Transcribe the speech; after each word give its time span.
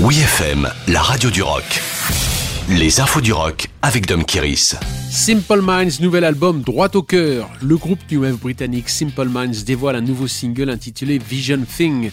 Oui 0.00 0.20
FM, 0.20 0.68
la 0.86 1.02
radio 1.02 1.28
du 1.28 1.42
rock. 1.42 1.64
Les 2.68 3.00
infos 3.00 3.20
du 3.20 3.32
rock 3.32 3.66
avec 3.82 4.06
Dom 4.06 4.24
Kiris. 4.24 4.76
Simple 5.10 5.60
Minds, 5.60 6.00
nouvel 6.00 6.22
album 6.22 6.62
droit 6.62 6.88
au 6.94 7.02
cœur. 7.02 7.50
Le 7.60 7.76
groupe 7.76 7.98
new 8.08 8.22
wave 8.22 8.36
britannique 8.36 8.90
Simple 8.90 9.26
Minds 9.28 9.64
dévoile 9.66 9.96
un 9.96 10.00
nouveau 10.00 10.28
single 10.28 10.70
intitulé 10.70 11.18
Vision 11.18 11.58
Thing. 11.76 12.12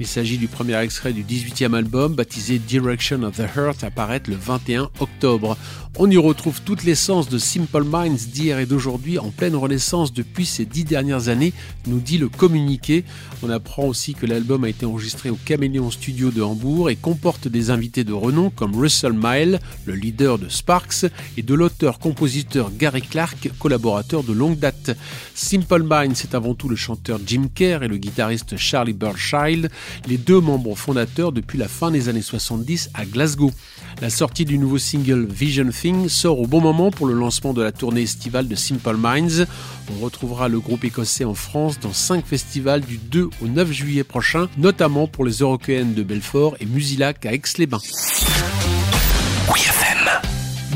Il 0.00 0.08
s'agit 0.08 0.38
du 0.38 0.48
premier 0.48 0.76
extrait 0.80 1.12
du 1.12 1.22
18e 1.22 1.72
album 1.72 2.14
baptisé 2.14 2.58
Direction 2.58 3.22
of 3.22 3.36
the 3.36 3.46
Heart 3.56 3.84
apparaître 3.84 4.28
le 4.28 4.34
21 4.34 4.90
octobre. 4.98 5.56
On 5.96 6.10
y 6.10 6.16
retrouve 6.16 6.60
toute 6.62 6.82
l'essence 6.82 7.28
de 7.28 7.38
Simple 7.38 7.84
Minds 7.84 8.26
d'hier 8.32 8.58
et 8.58 8.66
d'aujourd'hui 8.66 9.20
en 9.20 9.30
pleine 9.30 9.54
renaissance 9.54 10.12
depuis 10.12 10.46
ces 10.46 10.64
dix 10.64 10.82
dernières 10.82 11.28
années, 11.28 11.52
nous 11.86 12.00
dit 12.00 12.18
le 12.18 12.28
communiqué. 12.28 13.04
On 13.44 13.50
apprend 13.50 13.84
aussi 13.84 14.14
que 14.14 14.26
l'album 14.26 14.64
a 14.64 14.68
été 14.68 14.84
enregistré 14.84 15.30
au 15.30 15.36
Caméléon 15.36 15.92
Studio 15.92 16.32
de 16.32 16.42
Hambourg 16.42 16.90
et 16.90 16.96
comporte 16.96 17.46
des 17.46 17.70
invités 17.70 18.02
de 18.02 18.12
renom 18.12 18.50
comme 18.50 18.74
Russell 18.74 19.12
Mile, 19.12 19.60
le 19.86 19.94
leader 19.94 20.40
de 20.40 20.48
Sparks, 20.48 21.06
et 21.36 21.42
de 21.42 21.54
l'auteur-compositeur 21.54 22.72
Gary 22.76 23.02
Clark, 23.02 23.50
collaborateur 23.60 24.24
de 24.24 24.32
longue 24.32 24.58
date. 24.58 24.96
Simple 25.36 25.84
Minds, 25.84 26.16
c'est 26.16 26.34
avant 26.34 26.54
tout 26.54 26.68
le 26.68 26.74
chanteur 26.74 27.20
Jim 27.24 27.48
Kerr 27.54 27.84
et 27.84 27.88
le 27.88 27.98
guitariste 27.98 28.56
Charlie 28.56 28.94
Burchild 28.94 29.70
les 30.06 30.18
deux 30.18 30.40
membres 30.40 30.76
fondateurs 30.76 31.32
depuis 31.32 31.58
la 31.58 31.68
fin 31.68 31.90
des 31.90 32.08
années 32.08 32.22
70 32.22 32.90
à 32.94 33.04
Glasgow. 33.04 33.50
La 34.00 34.10
sortie 34.10 34.44
du 34.44 34.58
nouveau 34.58 34.78
single 34.78 35.26
Vision 35.30 35.68
Thing 35.70 36.08
sort 36.08 36.40
au 36.40 36.46
bon 36.46 36.60
moment 36.60 36.90
pour 36.90 37.06
le 37.06 37.14
lancement 37.14 37.54
de 37.54 37.62
la 37.62 37.72
tournée 37.72 38.02
estivale 38.02 38.48
de 38.48 38.54
Simple 38.54 38.96
Minds. 38.96 39.46
On 39.94 40.04
retrouvera 40.04 40.48
le 40.48 40.60
groupe 40.60 40.84
écossais 40.84 41.24
en 41.24 41.34
France 41.34 41.78
dans 41.80 41.92
cinq 41.92 42.26
festivals 42.26 42.80
du 42.80 42.98
2 42.98 43.30
au 43.42 43.46
9 43.46 43.70
juillet 43.70 44.04
prochain, 44.04 44.48
notamment 44.58 45.06
pour 45.06 45.24
les 45.24 45.38
Européennes 45.38 45.94
de 45.94 46.02
Belfort 46.02 46.56
et 46.60 46.66
Musilac 46.66 47.24
à 47.26 47.32
Aix-les-Bains. 47.32 47.80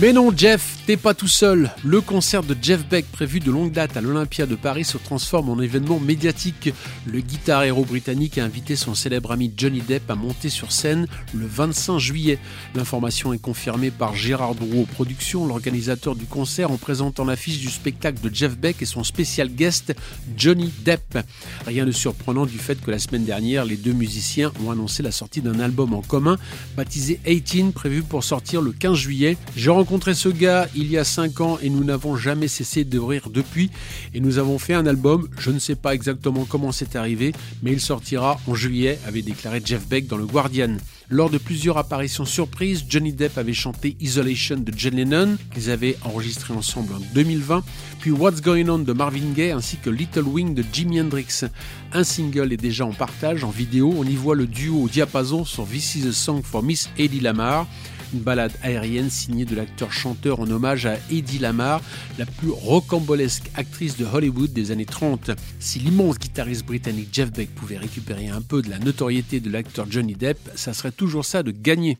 Mais 0.01 0.13
non, 0.13 0.31
Jeff, 0.37 0.78
t'es 0.89 0.97
pas 0.97 1.13
tout 1.13 1.29
seul. 1.29 1.71
Le 1.85 2.01
concert 2.01 2.43
de 2.43 2.57
Jeff 2.63 2.89
Beck 2.89 3.05
prévu 3.13 3.41
de 3.41 3.51
longue 3.51 3.73
date 3.73 3.99
à 3.99 4.01
l'Olympia 4.01 4.47
de 4.47 4.55
Paris 4.55 4.85
se 4.85 4.97
transforme 4.97 5.51
en 5.51 5.61
événement 5.61 6.01
médiatique. 6.01 6.73
Le 7.05 7.21
guitar 7.21 7.63
héros 7.65 7.85
britannique 7.85 8.39
a 8.39 8.45
invité 8.47 8.75
son 8.75 8.95
célèbre 8.95 9.33
ami 9.33 9.53
Johnny 9.55 9.83
Depp 9.83 10.11
à 10.11 10.15
monter 10.15 10.49
sur 10.49 10.73
scène 10.73 11.07
le 11.35 11.47
25 11.47 11.99
juillet. 11.99 12.39
L'information 12.75 13.35
est 13.35 13.39
confirmée 13.39 13.91
par 13.91 14.17
Gérard 14.17 14.55
Drouot 14.55 14.87
Productions, 14.91 15.47
l'organisateur 15.47 16.17
du 16.17 16.25
concert, 16.25 16.71
en 16.71 16.79
présentant 16.79 17.27
l'affiche 17.27 17.59
du 17.59 17.69
spectacle 17.69 18.23
de 18.27 18.35
Jeff 18.35 18.57
Beck 18.57 18.81
et 18.81 18.87
son 18.87 19.05
spécial 19.05 19.51
guest 19.51 19.95
Johnny 20.39 20.73
Depp. 20.87 21.19
Rien 21.67 21.85
de 21.85 21.93
surprenant 21.93 22.47
du 22.47 22.57
fait 22.57 22.81
que 22.81 22.91
la 22.91 22.99
semaine 22.99 23.27
dernière, 23.27 23.67
les 23.67 23.77
deux 23.77 23.93
musiciens 23.93 24.53
ont 24.65 24.71
annoncé 24.71 25.03
la 25.03 25.13
sortie 25.13 25.43
d'un 25.43 25.61
album 25.61 25.93
en 25.93 26.01
commun 26.01 26.39
baptisé 26.79 27.21
18 27.27 27.73
prévu 27.73 28.03
pour 28.03 28.25
sortir 28.25 28.63
le 28.63 28.73
15 28.73 28.97
juillet. 28.97 29.37
J'ai 29.55 29.69
rencontré 29.69 30.15
ce 30.15 30.31
gars 30.31 30.67
il 30.79 30.91
y 30.91 30.97
a 30.97 31.05
5 31.05 31.41
ans 31.41 31.59
et 31.61 31.71
nous 31.71 31.83
n'avons 31.83 32.17
jamais 32.17 32.49
cessé 32.49 32.85
de 32.85 32.99
rire 32.99 33.31
depuis. 33.31 33.71
Et 34.15 34.21
nous 34.21 34.39
avons 34.39 34.59
fait 34.59 34.75
un 34.75 34.87
album, 34.87 35.29
je 35.39 35.51
ne 35.51 35.59
sais 35.59 35.75
pas 35.75 35.95
exactement 35.95 36.47
comment 36.49 36.73
c'est 36.73 36.95
arrivé, 36.95 37.33
mais 37.63 37.73
il 37.73 37.81
sortira 37.81 38.41
en 38.47 38.55
juillet, 38.55 38.99
avait 39.07 39.23
déclaré 39.23 39.61
Jeff 39.65 39.87
Beck 39.89 40.07
dans 40.07 40.17
le 40.17 40.27
Guardian. 40.27 40.77
Lors 41.11 41.31
de 41.31 41.39
plusieurs 41.39 41.79
apparitions 41.79 42.27
surprises, 42.27 42.85
Johnny 42.87 43.13
Depp 43.13 43.39
avait 43.39 43.55
chanté 43.55 43.97
Isolation 43.99 44.57
de 44.57 44.73
John 44.77 44.95
Lennon, 44.95 45.39
qu'ils 45.55 45.71
avaient 45.71 45.97
enregistré 46.05 46.53
ensemble 46.53 46.93
en 46.93 47.01
2020, 47.15 47.65
puis 48.01 48.11
What's 48.11 48.43
Going 48.43 48.69
On 48.69 48.79
de 48.79 48.93
Marvin 48.93 49.33
Gaye 49.35 49.53
ainsi 49.53 49.79
que 49.79 49.89
Little 49.89 50.25
Wing 50.25 50.55
de 50.55 50.63
Jimi 50.71 51.01
Hendrix. 51.01 51.45
Un 51.93 52.05
single 52.05 52.53
est 52.53 52.59
déjà 52.59 52.85
en 52.85 52.93
partage 52.93 53.43
en 53.43 53.51
vidéo, 53.51 53.95
on 53.97 54.05
y 54.05 54.17
voit 54.17 54.37
le 54.37 54.47
duo 54.47 54.83
au 54.83 54.89
diapason 54.89 55.47
sur 55.47 55.67
This 55.67 55.95
is 55.95 56.07
a 56.07 56.13
Song 56.13 56.43
for 56.43 56.63
Miss 56.63 56.91
Eddie 56.99 57.21
Lamar 57.21 57.67
une 58.13 58.21
balade 58.21 58.53
aérienne 58.63 59.11
signée 59.11 59.45
de 59.45 59.55
l'acteur-chanteur 59.55 60.41
en 60.41 60.51
hommage 60.51 60.87
à 60.87 60.97
Eddie 61.11 61.39
Lamar, 61.39 61.81
la 62.19 62.27
plus 62.27 62.51
rocambolesque 62.51 63.51
actrice 63.55 63.97
de 63.97 64.05
Hollywood 64.05 64.53
des 64.53 64.71
années 64.71 64.87
30. 64.87 65.31
Si 65.59 65.79
l'immense 65.79 66.19
guitariste 66.19 66.67
britannique 66.67 67.09
Jeff 67.13 67.33
Beck 67.33 67.55
pouvait 67.55 67.79
récupérer 67.79 68.29
un 68.29 68.43
peu 68.43 68.63
de 68.63 68.71
la 68.71 68.79
notoriété 68.79 69.41
de 69.41 69.51
l'acteur 69.51 69.87
Johnny 69.91 70.15
Depp, 70.15 70.39
ça 70.55 70.75
serait 70.75 70.93
toujours 70.93 71.25
ça 71.25 71.43
de 71.43 71.51
gagner. 71.51 71.99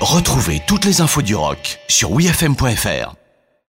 Retrouvez 0.00 0.60
toutes 0.66 0.84
les 0.84 1.00
infos 1.00 1.22
du 1.22 1.34
rock 1.34 1.78
sur 1.88 2.12
wfm.fr. 2.12 3.23